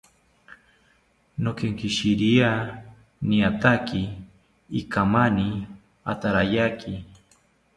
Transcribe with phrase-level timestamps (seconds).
[1.37, 2.49] Nokenkishiria
[3.27, 4.03] niataki
[4.71, 5.67] inkamani
[6.05, 7.05] atarayaki